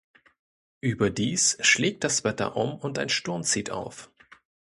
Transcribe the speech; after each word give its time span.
Überdies 0.79 1.59
schlägt 1.61 2.03
das 2.03 2.23
Wetter 2.23 2.55
um 2.57 2.73
und 2.73 2.97
ein 2.97 3.09
Sturm 3.09 3.43
zieht 3.43 3.69
auf. 3.69 4.09